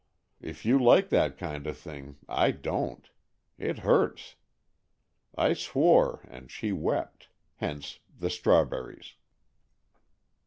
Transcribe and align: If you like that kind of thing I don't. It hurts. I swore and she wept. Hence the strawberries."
If 0.41 0.65
you 0.65 0.79
like 0.79 1.09
that 1.09 1.37
kind 1.37 1.67
of 1.67 1.77
thing 1.77 2.17
I 2.27 2.49
don't. 2.49 3.07
It 3.59 3.77
hurts. 3.85 4.35
I 5.37 5.53
swore 5.53 6.25
and 6.27 6.49
she 6.49 6.71
wept. 6.71 7.27
Hence 7.57 7.99
the 8.17 8.31
strawberries." 8.31 9.13